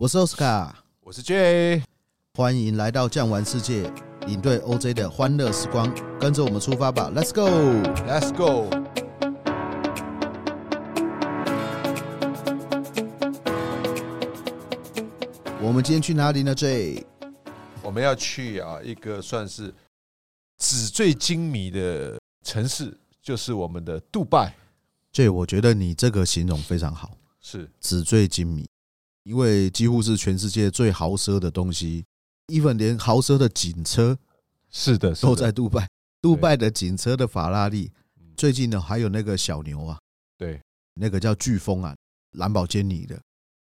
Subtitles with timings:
[0.00, 1.82] 我是奥斯卡，我是 J，
[2.32, 3.82] 欢迎来到酱玩世界，
[4.26, 8.70] 领队 OJ 的欢乐时光，跟着我们出发吧，Let's go，Let's go。
[15.60, 17.06] 我们今天去哪里呢？J，
[17.82, 19.70] 我们要去啊，一个算是
[20.56, 24.54] 纸醉金迷的城市，就是我们的杜拜。
[25.12, 28.66] J，我觉得你这个形容非常好，是纸醉金迷。
[29.24, 32.04] 因为几乎是全世界最豪奢的东西
[32.48, 34.16] ，even 连豪奢的警车，
[34.70, 35.88] 是的，都在杜拜。
[36.22, 37.90] 杜拜的警车的法拉利，
[38.36, 39.98] 最近呢还有那个小牛啊，
[40.36, 40.60] 对，
[40.94, 41.96] 那个叫飓风啊，
[42.32, 43.18] 蓝宝坚尼的，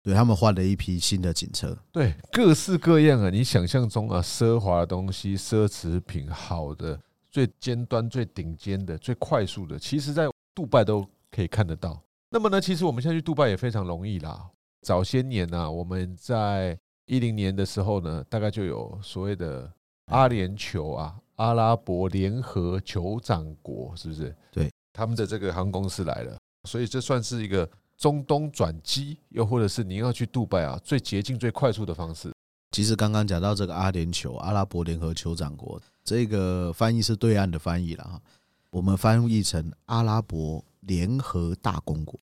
[0.02, 7.00] 对他们换了一批新的警车，对，各式各样啊，你想象中啊，奢华的东西、奢侈品，好的、
[7.30, 11.98] 最尖端、最顶尖的、最快速的，其实在杜拜都可以看得到。
[12.28, 14.50] 那么呢，其实我们现在去杜拜也非常容易啦。
[14.84, 19.72] 早些年呢、啊，我们在一零年的时候呢，大概就有所谓的
[20.06, 24.36] 阿联酋啊，阿拉伯联合酋长国，是不是？
[24.52, 26.36] 对，他们的这个航空公司来了，
[26.68, 32.30] 所以这算是一个中东转机，又或者是你要去杜拜啊，最捷径、最快速的方式。
[32.72, 38.20] 其实刚刚讲到这个阿联酋，阿拉伯联合酋长国，这个翻译是对岸的翻译了哈，
[38.70, 42.20] 我们翻译成阿拉伯联合大公国。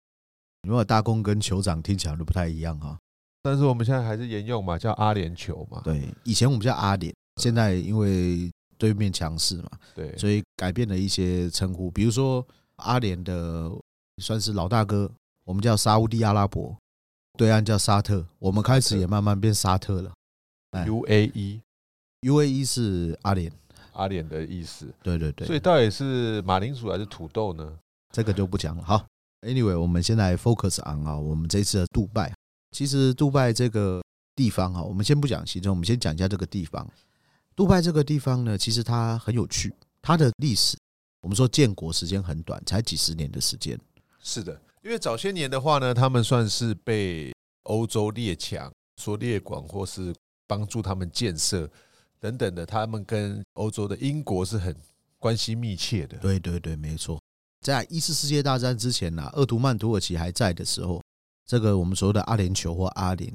[0.68, 2.98] 因为大公跟酋长听起来都不太一样哈，
[3.42, 5.80] 但是我们现在还是沿用嘛，叫阿联酋嘛。
[5.82, 11.90] 对，以前我们叫阿联，现在因为对面强势嘛，对，所以改变了一些称呼。
[11.90, 13.72] 比如说阿联的
[14.22, 15.10] 算是老大哥，
[15.46, 16.76] 我们叫沙乌地阿拉伯，
[17.38, 20.12] 对岸叫沙特，我们开始也慢慢变沙特了。
[20.72, 23.50] UAE，UAE 是阿联，
[23.94, 24.86] 阿联的意思。
[25.02, 27.78] 对对对，所以到底是马铃薯还是土豆呢？
[28.12, 28.84] 这个就不讲了。
[28.84, 29.02] 好。
[29.48, 32.30] Anyway，我们先来 focus on 啊，我们这次的杜拜。
[32.70, 34.02] 其实杜拜这个
[34.36, 36.86] 地方哈，我们先不讲行程，我们先讲一下这个地方。
[37.56, 40.76] 杜拜这个地方呢，其实它很有趣，它的历史，
[41.22, 43.80] 我们说建国时间很短，才几十年的时间。
[44.22, 47.32] 是的，因为早些年的话呢，他们算是被
[47.62, 50.14] 欧洲列强所列管，或是
[50.46, 51.66] 帮助他们建设
[52.20, 54.76] 等等的，他们跟欧洲的英国是很
[55.18, 56.18] 关系密切的。
[56.18, 57.18] 对对对，没错。
[57.68, 61.02] 在一次世界大战之前呢，鄂图曼土耳其还在的时候，
[61.44, 63.30] 这个我们所谓的阿联酋或阿联、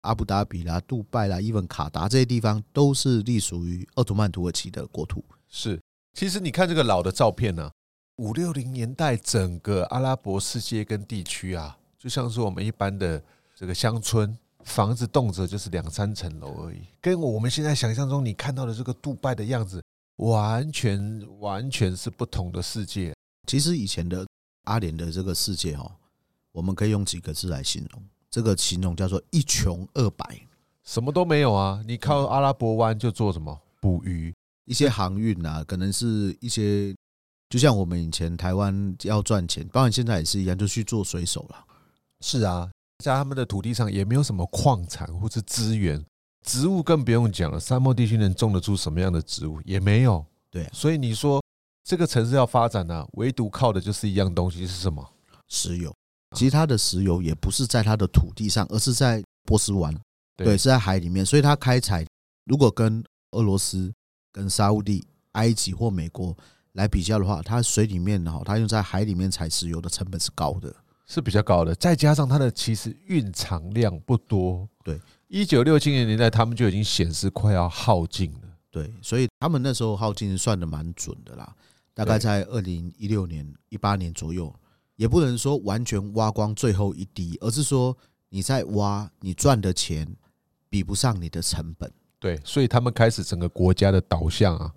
[0.00, 5.24] 阿布达比啦、杜拜啦、伊文卡达这些地方，都是隶属于鄂图曼土耳其的国土。
[5.46, 5.80] 是，
[6.12, 7.70] 其实你看这个老的照片呢，
[8.16, 13.22] 五六零年代整个阿拉伯世界跟地区啊，就像是我们一般的
[13.54, 19.80] 这个乡村，房子动辄就是两三层楼而已，跟我们现在想象中你看到的这个杜拜的样子，
[20.16, 23.14] 完全完全是不同的世界。
[23.48, 24.26] 其实以前的
[24.64, 25.90] 阿联的这个世界哦，
[26.52, 30.38] 我们可以用几个字来形容，这个形容叫做一穷二白，
[30.84, 31.82] 什么都没有啊！
[31.86, 34.34] 你靠阿拉伯湾就做什么捕鱼，
[34.66, 36.94] 一些航运啊，可能是一些，
[37.48, 41.64] 就像我们以前台湾要赚钱，当然现在也是一样，就去做水手了。
[42.20, 42.70] 是啊，
[43.02, 46.04] 在他们的土地上也没有什么矿产或是资源，
[46.44, 50.22] 植物更不用讲了，沙漠地区能种得出什么样的植物也没有。
[50.50, 51.42] 对，所以你说。
[51.88, 55.02] 这个城市要发展呢、啊，唯独靠的就是一样东西是什么？
[55.48, 55.90] 石油。
[56.36, 59.98] 其实它的石油也不是在它的土地上，而是在波斯湾，
[60.36, 61.24] 对，是在海里面。
[61.24, 62.04] 所以它开采，
[62.44, 63.90] 如果跟俄罗斯、
[64.30, 66.36] 跟沙乌地、埃及或美国
[66.72, 70.70] 来比较的话，它水里面哈，它用在海里面采石油的成本是高的，
[71.06, 71.74] 是比较高的。
[71.76, 75.00] 再加上它的其实蕴藏量不多，对。
[75.28, 78.92] 一九六七年年代，他们就已经显示快要耗尽了，对。
[79.00, 81.50] 所以他们那时候耗尽算的蛮准的啦。
[81.98, 84.54] 大概在二零一六年、一八年左右，
[84.94, 87.96] 也不能说完全挖光最后一滴，而是说
[88.28, 90.06] 你在挖，你赚的钱
[90.70, 91.92] 比不上你的成本。
[92.20, 94.72] 对，所以他们开始整个国家的导向啊，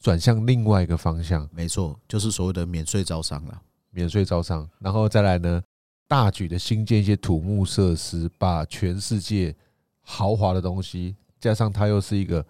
[0.00, 1.48] 转向另外一个方向。
[1.52, 5.62] 没错，就是所谓的免税招商了，免税招商，然后再来呢，
[6.08, 9.54] 大举的新建一些土木设施，把全世界
[10.00, 12.44] 豪华的东西，加上它又是一个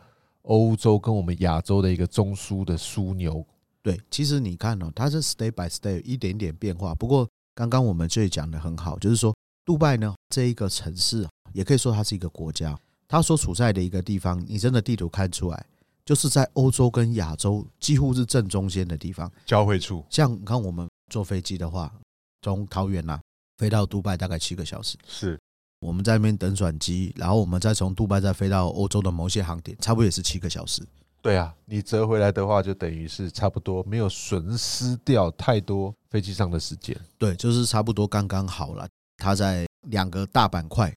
[0.44, 3.46] 欧洲跟我们亚洲的一个中枢的枢纽。
[3.84, 6.94] 对，其实你看哦，它是 step by step 一点点变化。
[6.94, 12.74] 不过刚刚我们这里讲的很好，就是说，杜拜呢这一个城市，也可以说它是一个国家。
[13.06, 15.66] 它所处在的一个地方，你真的地图看出来，
[16.02, 20.02] 就是在欧洲跟亚洲几乎是正中间的地方，交汇处。
[20.08, 21.92] 像你看，我们坐飞机的话，
[22.40, 23.20] 从桃园呐
[23.58, 25.38] 飞到杜拜大概七个小时，是
[25.80, 30.82] 我们在那边等转机，然后我们再从杜拜再飞到欧洲的某些航点，差不多也是七个小时。
[31.24, 36.94] 对啊，你折回来的话，就等于是差不多没有损失掉太多飞机上的时间。
[37.16, 38.86] 对，就是差不多刚刚好了。
[39.16, 40.94] 它在两个大板块，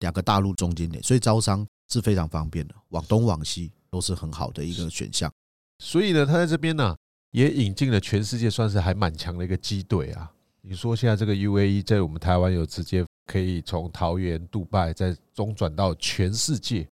[0.00, 5.32] 两个大陆中间点，所以招商是非常方便的，往东往西都是很好的一个选项。
[5.78, 6.94] 所以呢，它在这边呢
[7.30, 10.30] 也引进了全世界算是还蛮强的一个机队啊。
[10.60, 16.86] 你说现在这个 UAE 在我们台湾有直接可以从桃园、杜拜再中转到全世界，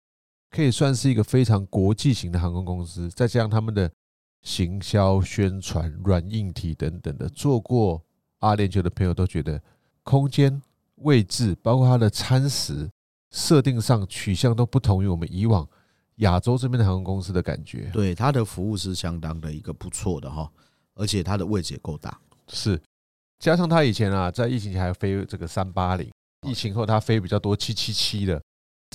[0.50, 3.08] 可以算是一个非常国际型的航空公司。
[3.10, 3.90] 再加上他们的
[4.42, 8.02] 行销、宣传、软硬体等等的，做过
[8.38, 9.60] 阿联酋的朋友都觉得
[10.02, 10.62] 空间、
[10.96, 12.88] 位置，包括它的餐食
[13.30, 15.68] 设定上取向都不同于我们以往
[16.16, 17.90] 亚洲这边的航空公司的感觉。
[17.92, 20.50] 对，它的服务是相当的一个不错的哈，
[20.94, 22.80] 而且它的位置也够大，是。
[23.38, 26.10] 加上他以前啊，在疫情前还飞这个三八零，
[26.48, 28.40] 疫情后他飞比较多七七七的。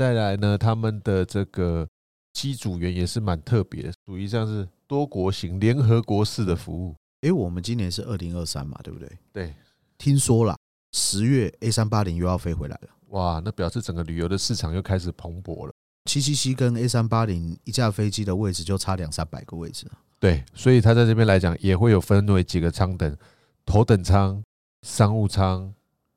[0.02, 1.88] 再来呢，他们的这个
[2.34, 6.96] 机组员也是蛮特别的，属于像是多国型联合国式的服务。
[7.22, 9.08] 哎，我们今年是二零二三嘛，对不对？
[9.32, 9.54] 对，
[10.00, 10.58] 听说了，
[10.94, 12.90] 十月 A 三八零又要飞回来了。
[13.10, 15.72] 哇，那表示整个旅游的市场又开始蓬勃了。
[16.10, 19.86] 七七七跟 A 三八零一架飞机的位置就差两三百个位置。
[20.20, 23.16] 对，所以他在这边来讲也会有分为几个舱等。
[23.68, 24.44] 头等舱、
[24.82, 25.72] 商务舱、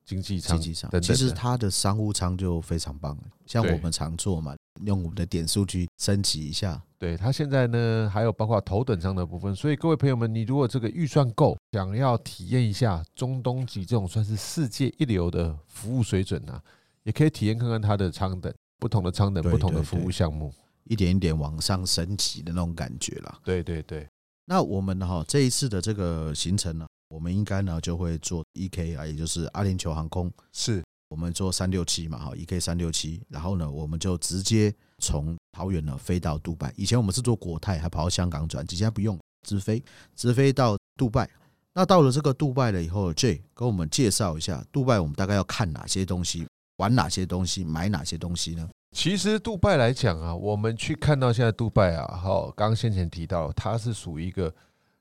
[0.04, 4.54] 经济舱，经济舱其实它的商务舱就非常棒，像我们常坐嘛，
[4.84, 6.80] 用我们的点数去升级一下。
[6.98, 16.62] 对，它现在呢还有包括头等舱的部分，所以各位朋友们，你如果这个预算够，想要体验一下中东级这种算是世界一流的服务水准啊，
[17.04, 20.52] 也可以体验看看它的舱等，不同的舱等，不同的服务项目，
[20.84, 23.38] 一点一点往上升级的那种感觉啦。
[23.44, 24.08] 对对对，
[24.46, 26.86] 那我们哈这一次的这个行程呢？
[27.14, 36.74] 我们应该呢就会做 EK 啊，也就是阿联酋航空，是我们做三六七嘛，哈，EK 三六七，然后呢，我们就直接从桃园呢飞到杜拜。
[36.76, 39.16] 以前我们是做国泰，还跑到香港转，现在不用
[39.46, 39.80] 直飞，
[40.16, 41.30] 直飞到杜拜。
[41.72, 46.44] 那到了这个杜拜了以后，J 跟我们介绍一下杜拜，我们大概要看哪些东西，
[46.78, 48.68] 玩哪些东西，买哪些东西呢？
[48.90, 54.52] 其实杜拜来讲啊，我们去看到现在杜拜啊，好，刚先前提到它是属于一个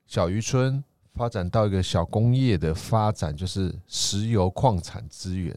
[0.06, 0.84] 小渔村。
[1.14, 5.56] 发展到一个小工业的发展，就是石油矿产资源。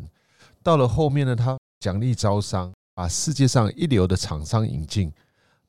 [0.62, 5.12] 到了后面呢，他奖励招商，把世界上一流的厂商引进，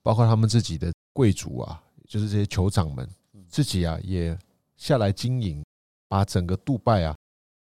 [0.01, 3.07] 包括他们自己的贵族啊，就是这些酋长们
[3.47, 4.37] 自己啊，也
[4.75, 5.63] 下来经营，
[6.09, 7.15] 把整个杜拜啊，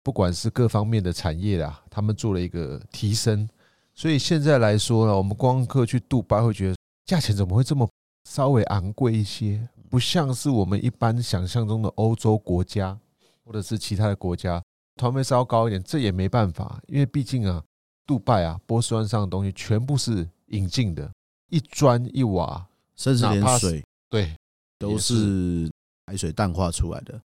[0.02, 3.48] 不管是各方面的产业啊，他们做了一个提升。
[3.94, 7.88] 所以现在来说呢，我们光客去杜拜会觉得价钱怎么会这么
[8.30, 9.68] 稍微昂贵一些？
[9.90, 12.98] 不像是我们一般想象中的欧洲国家，
[13.44, 14.62] 或者是其他的国家，
[14.96, 17.62] 团费稍高一点，这也没办法，因为毕竟啊，
[18.06, 21.10] 杜拜啊，波斯湾上的东西全部是引进的，
[21.48, 24.36] 一砖一瓦，甚至连水，对，
[24.78, 25.70] 都是
[26.06, 27.20] 海水淡化出来的，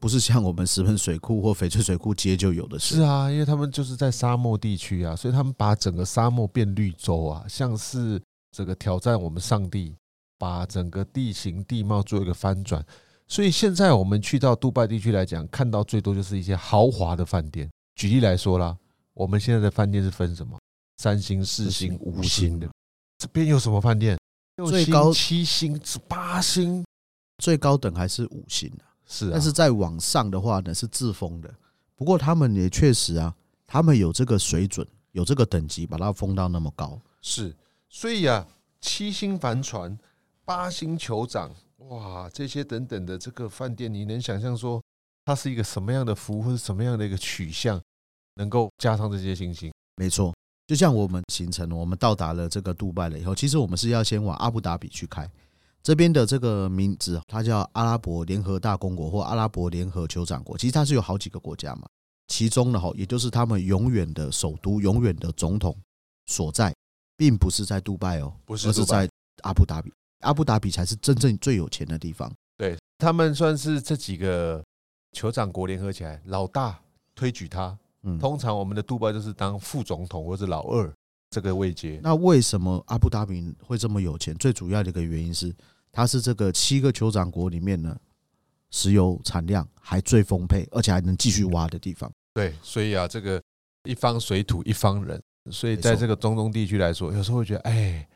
[0.00, 2.98] 不是像我们石门水库或翡翠水库接就有的水。
[2.98, 8.20] 是啊，因为他们就是在沙漠地区啊，所以他们把整个沙漠变绿洲啊，像是
[8.50, 9.96] 这个挑战我们上帝。
[10.44, 12.84] 把整个地形地貌做一个翻转，
[13.26, 17.66] 所以现在我们去到杜拜地区来讲，看到最多就是一些豪华的饭店。
[17.94, 18.76] 举例来说啦，
[19.14, 20.58] 我们现在的饭店是分什么？
[20.98, 22.68] 三星、四星、五星的。
[23.16, 24.18] 这边有什么饭店？
[24.68, 26.84] 最高七星、八星，
[27.38, 28.84] 最高等还是五星啊？
[29.06, 29.30] 是啊。
[29.32, 31.50] 但是再往上的话呢，是自封的。
[31.96, 33.34] 不过他们也确实啊，
[33.66, 37.00] 他们有这个水准，有这个等级，把它封到那么高。
[37.22, 37.56] 是，
[37.88, 38.46] 所以啊，
[38.82, 39.98] 七星帆船。
[40.44, 44.82] 八星酋长，哇，这些等等的这个饭店，你能想象说
[45.24, 47.80] 它是一个什么样的服务，或是什么样的一个取向，
[48.34, 49.72] 能够加上这些星星？
[49.96, 50.34] 没错，
[50.66, 55.28] 就像我们行程，我们到达了这个杜拜了以后，其实我们是要先往阿布达比去开。
[55.82, 60.56] 这边的这个名字，它叫阿拉伯联合大公国或阿拉伯联合酋长国。
[60.56, 61.86] 其实它是有好几个国家嘛，
[62.28, 65.74] 其中的哈，也就是他们永远的首都、永远的总统
[66.26, 66.74] 所在，
[67.16, 69.08] 并不是在杜拜哦，不是，而是在
[69.42, 69.92] 阿布达比。
[70.24, 72.32] 阿布达比才是真正最有钱的地方。
[72.56, 74.64] 对，他们算是这几个
[75.12, 76.80] 酋长国联合起来，老大
[77.14, 77.78] 推举他。
[78.02, 80.92] 嗯，通常我们的杜拜就是当副总统或者老二
[81.30, 82.00] 这个位阶。
[82.02, 84.34] 那为什么阿布达比会这么有钱？
[84.34, 85.54] 最主要的一个原因是，
[85.90, 87.96] 它是这个七个酋长国里面呢，
[88.70, 92.10] 石油产量还最丰沛，而且还能继续挖的地方。
[92.34, 93.42] 对，所以啊，这个
[93.84, 98.06] 一方水土一方人，所以在这个中东地区来说，有时候会觉得，哎，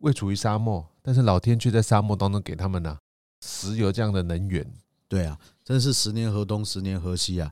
[0.00, 0.86] 位处于沙漠。
[1.02, 2.98] 但是老天却在沙漠当中给他们呢、啊、
[3.40, 4.70] 石油这样的能源，
[5.08, 7.50] 对啊，真是十年河东十年河西啊！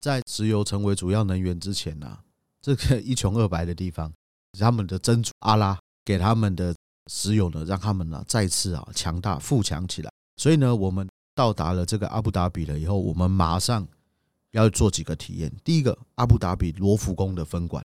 [0.00, 2.22] 在石油成为主要能源之前呢、啊，
[2.62, 4.12] 这个一穷二白的地方，
[4.58, 6.74] 他们的真主阿拉给他们的
[7.08, 10.10] 石油呢，让他们呢再次啊强大富强起来。
[10.36, 13.86] 所以呢，我们到达了这个阿布达比了以后，我们马上
[14.52, 15.52] 要做几个体验。
[15.62, 17.84] 第一个，阿布达比罗浮宫的分馆，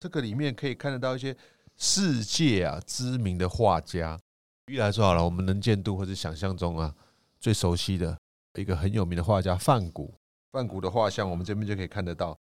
[0.00, 1.36] 这个里面可以看得到一些
[1.80, 4.20] 世界啊知名的画家。
[4.66, 6.94] 举例来说好了，我们能见度或者想象中啊
[7.40, 8.16] 最熟悉的
[8.54, 10.12] 一个很有名的画家范谷，
[10.52, 12.36] 范谷的画像我们这边就可以看得到，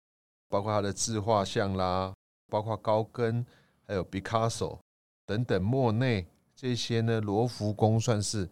[0.48, 2.12] 包括他的自画像啦，
[2.48, 3.46] 包括高更，
[3.86, 4.76] 还有毕卡索
[5.24, 6.26] 等等，莫内
[6.56, 8.50] 这些呢，罗浮宫算是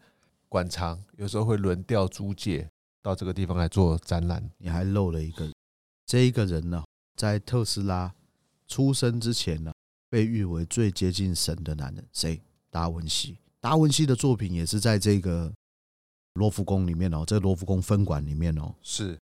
[0.49, 2.67] 馆藏，有时候会轮调租借
[3.03, 4.49] 到这个地方来做展览。
[4.59, 5.53] 你还漏了一个，
[6.07, 6.85] 这一个人呢，
[7.17, 8.15] 在特斯拉
[8.69, 9.75] 出生之前呢，
[10.09, 12.41] 被誉为最接近神的男人，谁？
[12.71, 13.39] 达文西。
[13.61, 15.53] 达文西的作品也是在这个
[16.35, 19.19] 罗浮宫里面哦，这个罗浮宫分馆里面哦，是。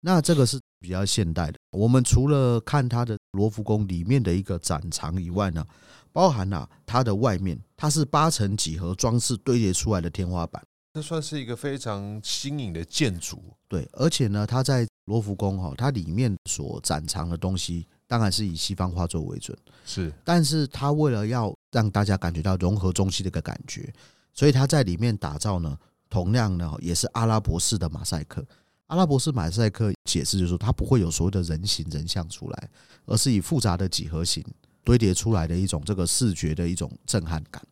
[0.00, 1.58] 那这个是比较现代的。
[1.72, 5.66] 我们除了看他的罗浮宫里面的一个展藏以外呢，
[6.12, 13.42] 包含了它的外面，它是八层几何装饰堆叠出来的天花板，这算是一个非常新颖的建筑。
[13.68, 20.12] 对，而且呢，它在罗浮宫哈，它里面所展藏的东西，当然是以西方画作为准，是。
[20.24, 23.92] 但是它为了要让大家感觉到融合中西的一个感觉，
[24.32, 28.44] 所以它在里面打造呢，同样呢，也是阿拉伯式的马赛克。
[28.86, 32.70] 阿拉伯式马赛克解释就是说，它不会有所谓的人形人像出来，
[33.04, 34.42] 而是以复杂的几何形
[34.82, 37.62] 堆叠出来的一种这个视觉的一种震撼感。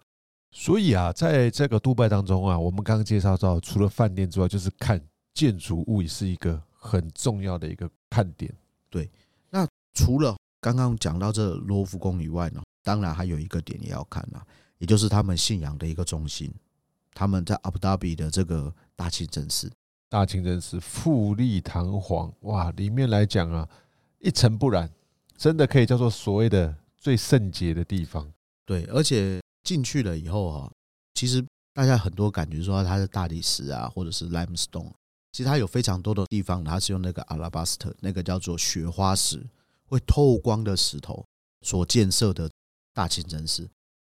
[0.50, 5.00] 所以啊，在这个杜拜当中啊，我们刚刚介绍到，除了饭店之外，就是看
[5.32, 8.52] 建筑物也是一个很重要的一个看点。
[8.90, 9.25] 对，那
[9.96, 14.46] 除了刚刚讲到这罗浮宫以外呢，当然还有一个点也要看啊，
[14.78, 16.52] 也就是他们信仰的一个中心，
[17.14, 19.72] 他们在阿布达比的这个大清真寺。
[20.08, 23.68] 大清真寺富丽堂皇哇，里面来讲啊，
[24.20, 24.88] 一尘不染，
[25.36, 28.30] 真的可以叫做所谓的最圣洁的地方。
[28.64, 30.70] 对，而且进去了以后啊，
[31.14, 34.92] 其实大家很多感觉说它是大理石啊，或者是 limestone，
[35.32, 39.44] 其实它有非常多的地方，它是用那个阿拉巴斯特，那个叫做雪花石，
[39.88, 41.24] 会透光的石头
[41.62, 42.50] 所建设的
[42.92, 43.68] 大清真寺。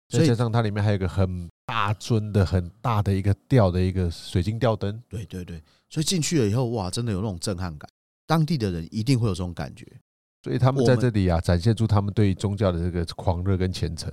[0.08, 5.02] 所以加上它里面还有一个很大尊的、很大的一个吊的一个水晶吊灯。
[5.08, 5.62] 对对对。
[5.88, 7.88] 所以进去了以后，哇，真的有那种震撼感。
[8.26, 9.84] 当地的人一定会有这种感觉。
[10.42, 14.12] 所以他们在这里啊，展现出他们对于宗教的这个狂热跟虔诚。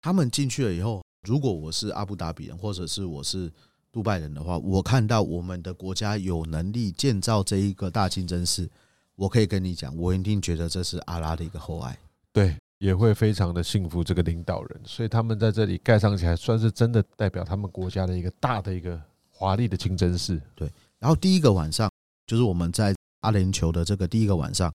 [0.00, 3.52] 他们进去了以后，如果我是阿布达比人，或者是我是
[3.90, 8.70] 杜拜人的话，我看到我们的国家有能力建造这一个大清真寺，
[9.16, 11.96] 我可以跟你讲，我一定觉得这是阿拉的一个厚爱。
[12.32, 14.80] 对，也会非常的幸福这个领导人。
[14.84, 20.40] 所以他们在这里盖上起来，算是真的代表他们国家的一个大的一个华丽的清真寺。
[20.54, 20.70] 对。
[20.98, 21.90] 然后第一个晚上，
[22.26, 24.72] 就是我们在阿联酋的这个第一个晚上，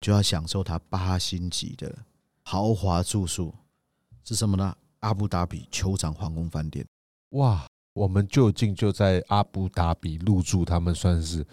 [0.00, 1.94] 就要享受它八星级的
[2.42, 3.54] 豪华住宿，
[4.24, 4.74] 是什么呢？
[5.00, 6.86] 阿布达比酋长皇宫饭店。
[7.30, 11.44] 哇，我们就近就在阿布达比入住，他们算是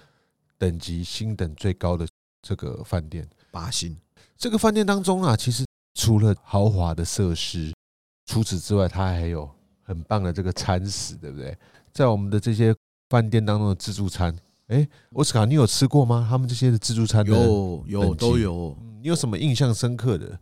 [0.58, 2.08] 等级星等最高的
[2.42, 3.98] 这个饭店，八星。
[4.38, 7.74] 这个饭店当中啊，其实除了豪华的设施，
[8.26, 9.50] 除此之外，它还有
[9.82, 11.58] 很棒的这个餐食，对不对？
[11.94, 12.76] 在我们的这些。
[13.10, 16.28] 饭店当中的自助餐，哎，奥斯卡，你有吃过吗？
[16.30, 20.40] 他们这些的自助餐有有都有，你有什么印象深刻的？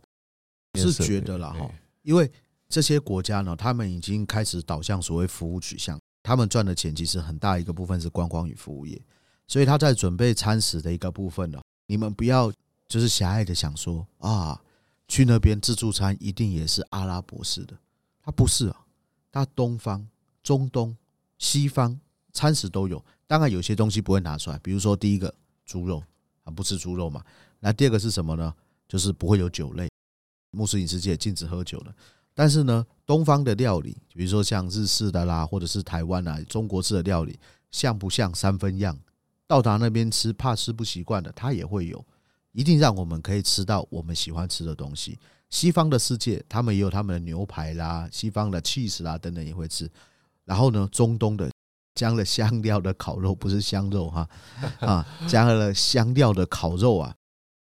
[0.74, 1.70] 是觉得啦哈，
[2.02, 2.30] 因为
[2.68, 9.00] 这些国家呢，他们已经开始导向所谓服务取向，他们赚的钱其实很大一个部分是观光与服务业，
[9.46, 12.52] 所以他在准备餐食的一个部分呢，你们不要
[12.86, 14.62] 就是狭隘的想说啊，
[15.08, 17.76] 去那边自助餐一定也是阿拉伯式的，
[18.22, 18.86] 它不是啊，
[19.32, 20.08] 它东方、
[20.42, 20.96] 中东、
[21.38, 21.98] 西方。
[22.30, 26.00] 餐食都有，当然有些东西不会拿出来，比如说第一个猪肉
[26.44, 27.24] 啊，不吃猪肉嘛。
[27.58, 28.54] 那第二个是什么呢？
[28.86, 29.90] 就是不会有酒类，
[30.52, 31.92] 穆斯林世界禁止喝酒的。
[32.34, 37.36] 但是呢，东方的料理，比如说像日式的啦，或者是台湾啊，中国式的料理，
[37.72, 38.96] 像不像三分样？
[39.48, 42.06] 到达那边吃，怕吃不习惯的，它也会有，
[42.52, 45.18] 一定让我们可以吃到我们喜欢吃的东西。
[45.50, 49.90] 西方的世界，他们也有他们的牛排啦，西方的 cheese 啦等等也会吃。
[50.44, 51.50] 然后呢，中东的。
[51.94, 54.28] 加了香料的烤肉不是香肉哈
[54.78, 57.12] 啊，加了香料的烤肉啊，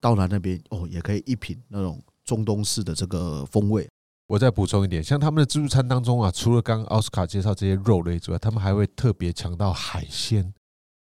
[0.01, 3.87] 到达那边哦，也可以一品那种中东式的这个风味。
[4.25, 10.51] 我再补充一点，像他们的自助餐当中啊，除了刚奥斯卡介绍这些肉类之外，他们还会特别强调海鲜，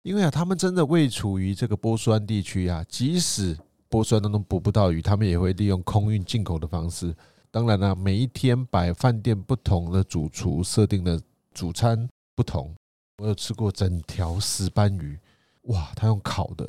[0.08, 3.58] 因为啊，他们真的位处于这个波斯湾地区啊，即使
[3.90, 7.14] 波斯湾当中捕不到鱼，他们也会利用空运进口的方式。
[7.52, 11.22] 当然了，每一天摆饭店不同的主厨设定的
[11.54, 12.74] 主餐不同。
[13.18, 15.20] 我有吃过整条石斑鱼，
[15.64, 15.92] 哇！
[15.94, 16.66] 他用烤的，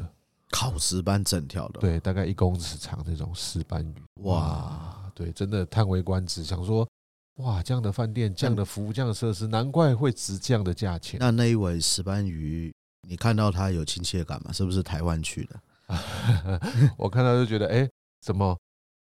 [0.50, 5.12] 烤石斑整条的，对，大概一公尺长这种石斑鱼，哇！
[5.14, 6.88] 对，真的叹为观止，想说，
[7.36, 11.20] 哇，这样的饭店，这样的服务，这样的设施，难怪会值这样的价钱。
[11.20, 12.74] 那那一尾石斑鱼，
[13.08, 14.52] 你看到他有亲切感吗？
[14.52, 15.58] 是不是台湾去的？
[16.98, 17.88] 我看到就觉得，哎，
[18.20, 18.54] 怎么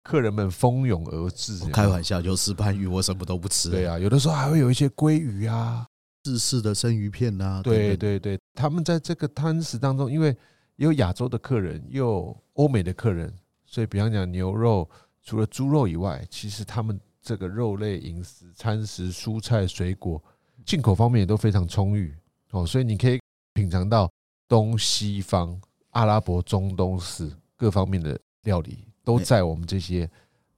[0.03, 1.65] 客人们蜂拥而至。
[1.71, 3.71] 开玩笑，有石斑鱼，我什么都不吃。
[3.71, 5.87] 对啊，有的时候还会有一些鲑鱼啊，
[6.25, 7.63] 日式的生鱼片啊。
[7.63, 10.37] 对对对，他们在这个摊食当中，因为
[10.75, 13.33] 有亚洲的客人，又欧美的客人，
[13.65, 14.91] 所以比方讲牛肉，
[15.23, 20.21] 除了猪肉以外，其实他们这个肉类饮食、餐食、蔬菜、水果，
[20.67, 22.13] 进口方面也都非常充裕
[22.51, 23.21] 哦，所以你可以
[23.53, 24.11] 品尝到
[24.49, 30.11] 东西方、阿拉伯、中东式各方面的料理，都在我们这些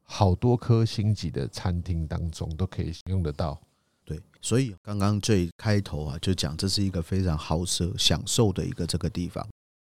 [0.02, 3.60] 好多颗星级的餐厅当中都可以用得到。
[4.04, 9.46] 对，所以刚刚最开头啊，就讲这是一个非常豪奢享受的一个这个地方。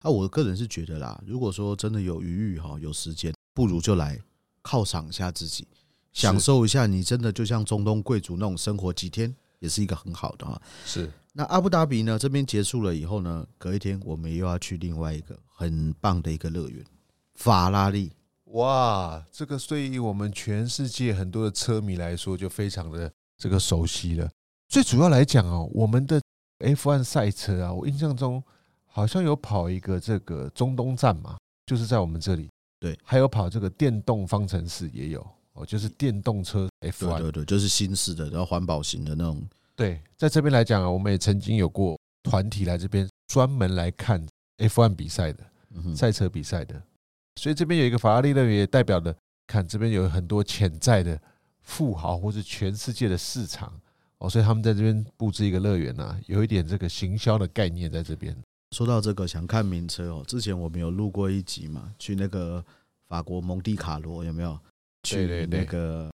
[0.01, 4.19] 那我个人是觉得啦，如果说真的有余裕哈，有时间，不如就来
[4.63, 5.67] 犒赏一下自己，
[6.13, 10.61] 享受一下你真的就像中东贵族那种生活，几天也是一个很好的哈。
[10.85, 11.11] 是。
[11.33, 16.83] 那阿布达比呢，这边结束了以后呢，隔一天我们又要去另外一个很棒的一个乐园——
[17.35, 18.11] 法拉利。
[18.45, 24.29] 哇，这个对于我们全世界很多的车迷来说，就非常的这个熟悉了。
[24.67, 26.21] 最主要来讲哦，我们的
[26.59, 28.43] F1 赛车啊，我印象中。
[28.91, 32.49] 好像有跑一个这个中东站嘛，就是在我们这里。
[32.79, 37.19] 对，还有跑这个电动方程式也有哦，就是电动车 F1。
[37.19, 39.47] 对对对，就是新式的，然后环保型的那种。
[39.79, 44.21] 对，在这边来讲啊，我们也曾经有过团体来这边专门来看
[44.57, 45.41] F1 比赛的，
[45.95, 46.83] 赛车比赛的。
[47.37, 49.15] 所以这边有一个法拉利乐园，也代表的
[49.47, 51.17] 看这边有很多潜在的
[51.61, 53.71] 富豪或是全世界的市场
[54.17, 58.35] 哦，所以他们在这边布置一个乐园啊，有一点这个行销的概念在这边。
[58.75, 60.25] 说到这个，想看名车哦。
[60.27, 62.61] 之前我们有录过一集嘛，去那个
[63.07, 64.59] 法国蒙地卡罗有没有？
[65.03, 66.11] 去那个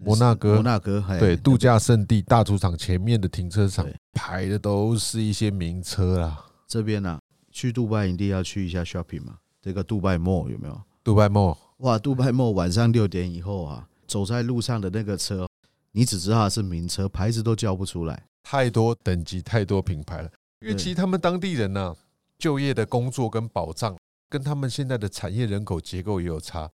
[0.00, 6.44] 摩纳哥，摩纳哥对度假胜地大主场前面的停车场排的都是一些名车啦。
[6.66, 7.18] 这边呢，
[7.50, 9.38] 去杜拜一定要去一下 shopping 嘛。
[9.62, 10.80] 这个杜拜 mall 有没有？
[11.02, 15.48] 杜拜 mall 哇，杜拜 mall 晚上六点以后啊，走在路上的那个车，
[15.92, 20.30] 你只知道它是名车，牌子都叫不出来，太多等级，太多品牌了。
[20.60, 21.96] 因为其实他们当地人呢、啊，
[22.38, 23.96] 就业的工作跟保障，
[24.28, 26.68] 跟他们现在的产业人口结构也有差。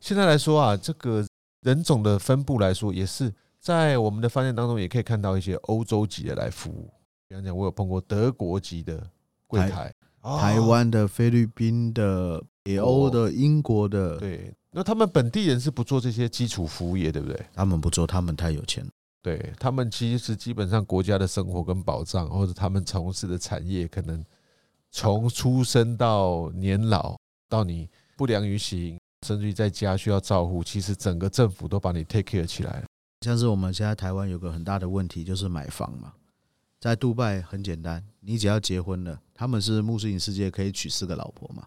[0.00, 1.24] 现在来说啊，这个
[1.66, 6.88] 人种的分布来说，也是在我们的饭店当中也可以看到一些欧洲籍的来服务。
[7.26, 9.04] 比方讲，我有碰过德国籍的
[9.48, 14.16] 柜台，台湾的、菲律宾的、北欧的、英国的。
[14.18, 17.46] 对，那他们本地人是不做这些基础服务业，对不对？
[17.52, 18.86] 他们不做，他们太有钱。
[19.20, 24.24] 对他们其实基本上国家的生活跟保障，或者他们从事的产业，可能
[24.92, 27.16] 从出生到年老，
[27.48, 28.96] 到你不良于行，
[29.26, 32.86] 甚至于在家需要照护，其实整个政府都把你 take care 起来了。
[33.22, 36.12] 像是我们现在台湾有个很大的问题，就是买房嘛。
[36.78, 41.66] 在杜拜很简单，你只要结婚了，他们是穆斯林世界，可以娶四个老婆嘛。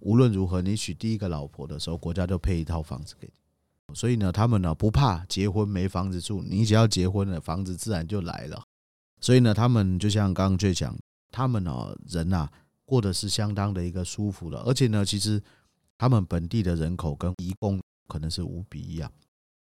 [0.00, 3.94] 无论如何，你娶第一个老婆的时候，国家就配一套房子给你。
[3.94, 8.62] 所以呢，他们呢不怕结婚没房子住，你只要结婚了，房子自然就来了。
[9.20, 10.96] 所以呢，他们就像刚刚最讲，
[11.30, 12.48] 他们呢人呐
[12.84, 15.42] 过得是相当的一个舒服的，而且呢，其实
[16.00, 19.12] 他们本地的人口跟移工可能是五比一啊，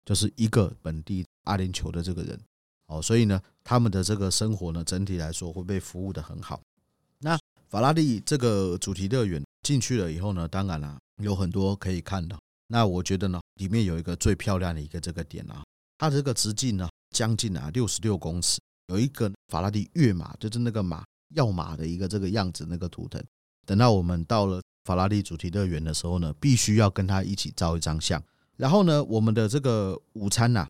[0.05, 2.39] 就是一个本地阿联酋的这个人
[2.85, 6.61] 哦，所以呢，他们的这个生活呢整体来说会被服务的很好。
[7.17, 7.35] 那
[7.69, 12.37] 法拉利这个主题乐园进去了以后呢，当然了有很多可以看的。
[12.67, 15.63] 那我觉得呢，里面有一个最漂亮的一个这个点啊，
[15.97, 23.19] 它这个直径呢将近啊六十六公尺，有一个法拉利跃马，就是那个马跃马的一个这个样子那个图腾。
[23.67, 28.23] 等到我们到了法拉利主题乐园的时候呢，必须要跟他一起照一张相。
[28.55, 30.65] 然后呢，我们的这个午餐呐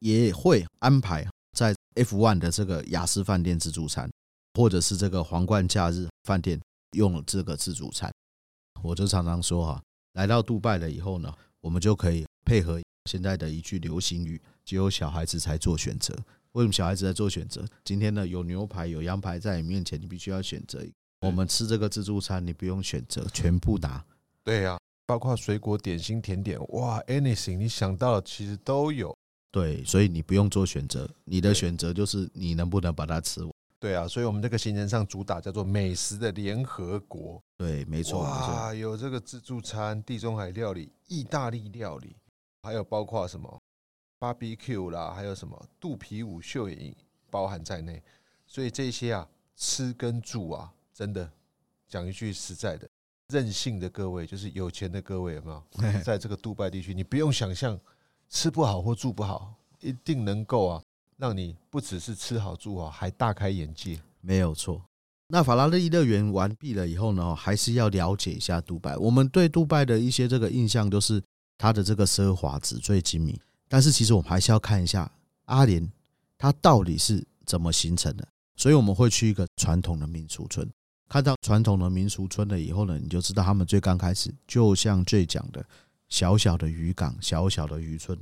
[0.00, 1.24] 也会安排
[1.56, 4.10] 在 F1 的这个雅思饭店自助餐，
[4.54, 6.60] 或者是这个皇冠假日饭店
[6.94, 8.12] 用这个自助餐。
[8.82, 9.80] 我就常常说哈。
[10.14, 16.12] 来到杜拜了以后呢，我们就可以配合现在的一句流行语：只有小孩子才做选择。
[16.50, 17.64] 为什么小孩子在做选择？
[17.84, 20.84] 今天呢，有牛排有羊排在你面前，你必须要选择。
[21.20, 24.02] 我们吃这个自助餐，你不用选择，全部拿。
[24.42, 29.14] 对呀，包括水果、点心、甜点，哇，anything 你想到的其实都有。
[29.50, 33.52] 对，所以你不用做选择，你的选择就是你能不能把它吃完。
[33.78, 37.42] 对啊，所以我们这个行程上主打叫做美食的联合国。
[37.58, 38.22] 对，没错。
[38.22, 42.16] 哇，有这个自助餐、地中海料理、意大利料理，
[42.62, 43.60] 还有包括什么
[44.18, 46.94] barbecue 啦，还有什么肚皮舞秀也
[47.28, 48.02] 包含在内。
[48.46, 51.32] 所以这些啊，吃跟住啊，真的
[51.88, 52.86] 讲一句实在的，
[53.28, 55.64] 任性的各位，就是有钱的各位，有没有？
[56.04, 57.80] 在这个杜拜地区，你不用想象
[58.28, 60.82] 吃不好或住不好，一定能够啊。
[61.16, 64.82] 让你不只是吃好住好，还大开眼界，没有错。
[65.28, 68.94] 那法拉利乐园完毕了以后呢，还是要了解一下杜拜。
[68.98, 71.22] 我们对杜拜的一些这个印象都是
[71.56, 75.10] 它的这个奢华纸醉金迷，但是其实我们还是要看一下
[75.46, 75.90] 阿联
[76.36, 78.28] 它到底是怎么形成的。
[78.54, 80.70] 所以我们会去一个传统的民俗村，
[81.10, 85.62] 看到传统的民俗村了以后呢，你就知道他们最刚开始就像最讲的，
[86.08, 88.16] 小小的渔港、小小的渔村，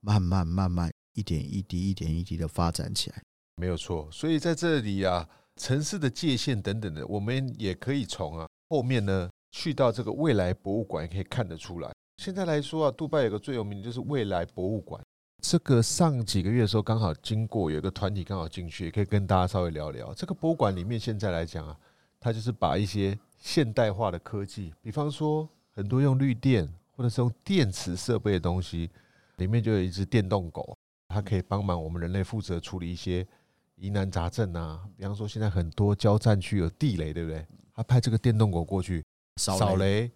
[0.00, 3.22] 慢慢慢慢一点一滴、一点一滴的发展起来。
[3.56, 4.06] 没有错。
[4.12, 5.26] 所以在这里啊，
[5.56, 11.90] 城市的界限等等的，我们也可以从啊后面呢去到这个未来博物馆，也可以看得出来。
[12.18, 15.02] 现在来说啊，杜拜有个最有名的就是未来博物馆。
[15.42, 20.12] 这个上几个月的时候，刚好经过有个团体刚好进去，也可以跟大家稍微聊聊。
[20.12, 21.74] 这个博物馆里面现在来讲啊，
[22.24, 28.88] 它就是把一些现代化的科技，比方说很多用绿电或者是用电池设备的东西，
[29.36, 30.74] 里面就有一只电动狗，
[31.08, 33.26] 它可以帮忙我们人类负责处理一些
[33.76, 34.82] 疑难杂症啊。
[34.96, 37.46] 比方说现在很多交战区有地雷，对不对？
[37.74, 39.04] 它派这个电动狗过去
[39.36, 40.10] 扫雷，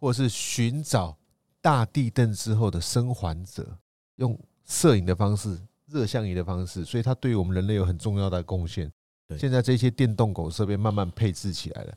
[0.00, 1.16] 或者是寻找
[1.60, 3.78] 大地震之后的生还者，
[4.16, 4.36] 用。
[4.64, 8.90] 摄影的方式，热像仪的方式，所以它对于我们人类有很重要的贡献。
[9.38, 11.94] 现在这些电动狗设备慢慢配置起来了。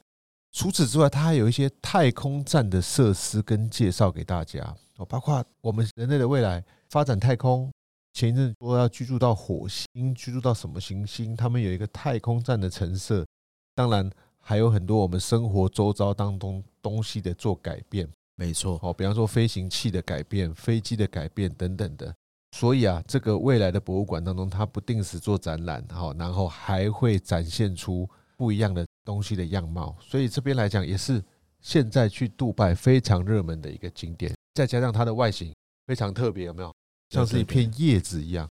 [0.51, 4.61] 除此之外，它还有一些太空站的设施跟介绍给大家
[4.97, 7.69] 哦，包括我们人类的未来发展太空。
[8.13, 11.35] 前一阵说要居住到火星，居住到什么行星？
[11.35, 13.25] 他们有一个太空站的陈设。
[13.75, 18.07] 当然，还有很多我们生活周遭当中东西的做改变。
[18.37, 22.15] 没错，哦，比方说飞行器的改变、飞机的改变等等的。
[22.55, 29.93] 所以啊，这个未来的博物馆当中，它不定时做展览，好，然后还会展现出不一样的东西的样貌。
[29.99, 31.21] 所以这边来讲，也是
[31.59, 34.33] 现在去杜拜非常热门的一个景点。
[34.53, 35.53] 再加上它的外形
[35.85, 36.73] 非常特别，有没有？
[37.09, 38.49] 像是一片叶子一样，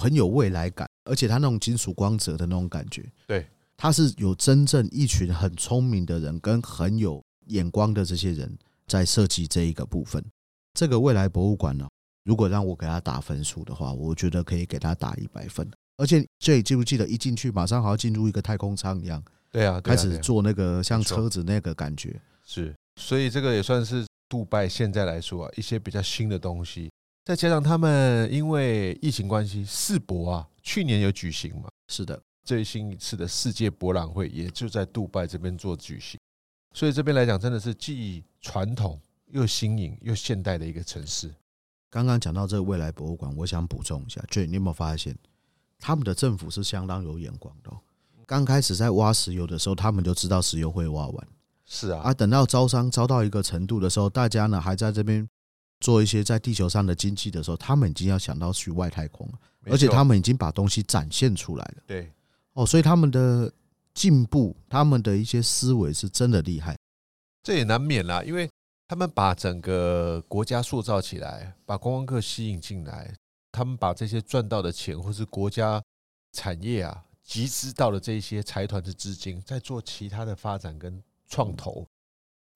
[0.00, 3.44] 很有未来感，而且它那种金属光泽的那种感觉，对，
[3.76, 10.24] 它是有真正一群很聪明的人跟很有眼光的这些人在设计这一个部分。
[10.72, 11.88] 这个未来博物馆呢？
[12.24, 15.68] 如果让我给他打分数的话，我觉得可以给他打一百分。
[15.96, 19.22] 而且这记不记得一进去马上好像进入一个太空舱一样？
[19.50, 22.20] 对啊，开始做那个像车子那个感觉。
[22.44, 26.90] 是，所以这个也算是杜拜现在来说啊，一些比较新的东西。
[27.24, 31.68] 再加上他们因为疫情关系，世博啊，去年有举行嘛？
[31.88, 36.18] 是的，最新一次的世界博览会也就在杜拜这边做举行。
[36.72, 38.98] 所以这边来讲，真的是既传统
[39.32, 41.30] 又新颖又现代的一个城市。
[41.90, 45.14] 刚刚讲到这个未来博物馆，我想补充一下，Jay，你有没有发现
[45.78, 47.70] 他们的政府是相当有眼光的？
[48.26, 51.28] 刚开始在挖石油的时候，他们就知道石油会挖完，
[51.66, 52.02] 是啊。
[52.02, 55.28] 啊，等到招商招到一个程度的时候，大家呢还在这边
[55.80, 61.82] 做一些在地球上的经济的时候，他们已经要想到去外太空了，而且他们已经把东西展现出来了。
[61.88, 62.12] 对，
[62.52, 63.52] 哦，所以他们的
[63.92, 66.76] 进步，他们的一些思维是真的厉害。
[67.42, 68.48] 这也难免啦，因为。
[68.90, 73.14] 他们把整个国家塑造起来，把观光客吸引进来，
[73.52, 75.80] 他们把这些赚到的钱或是国家
[76.32, 81.86] 产业啊集资到了这些财团的资金，在做其他的发展跟创投，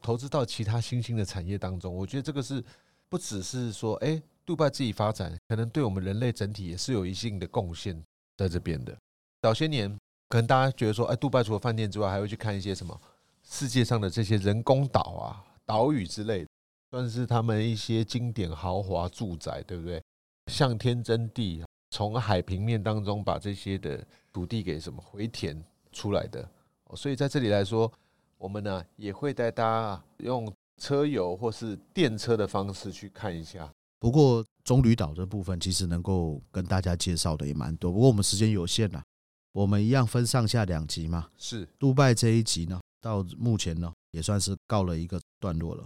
[0.02, 1.94] 投资到其他新兴的产业当中。
[1.94, 2.60] 我觉得这个是
[3.08, 7.96] 不只是说，哎，杜拜自己发展，可能对我们人类整体也是有一定的贡献
[8.36, 8.92] 在这边的。
[9.40, 9.88] 早些年，
[10.28, 13.00] 可能大家觉得说，哎，杜拜除了饭店之外，还会去看一些什么
[13.44, 15.46] 世界上的这些人工岛啊。
[15.66, 16.48] 岛屿之类的，
[16.90, 20.02] 算是他们一些经典豪华住宅，对不对？
[20.52, 26.46] 向天争地，从海平面当中把这些的土地给什么回填出来的。
[26.94, 27.90] 所以在这里来说，
[28.36, 33.68] 我们呢也会带大家用车友或是电车的方式去看一下。
[33.98, 39.02] 不过棕榈岛这部分其实能够跟大家介绍的也蛮多，不过我们时间有限了，
[39.52, 41.30] 我们一样分上下两集嘛。
[41.38, 45.84] 是，杜拜这一集呢，到目前呢也算是告了一个段落了，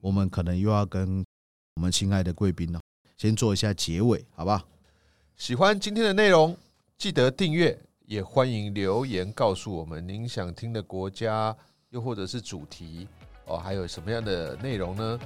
[0.00, 1.26] 我们可能又要跟
[1.74, 2.80] 我们亲爱的贵宾呢，
[3.18, 4.62] 先做一下结尾，好不好？
[5.36, 6.56] 喜欢今天的内容，
[6.96, 11.56] 记得订阅，也欢迎留言告诉我们您想听的国家，
[11.88, 13.08] 又或者是主题
[13.46, 15.18] 哦，还有什么样的内容呢？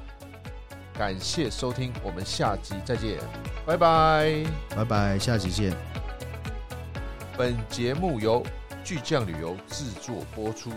[0.95, 3.19] 感谢收听，我们下集再见，
[3.67, 5.77] 拜拜，拜拜，下集见。
[7.37, 8.43] 本节目由
[8.85, 10.71] 巨匠旅游制作播出。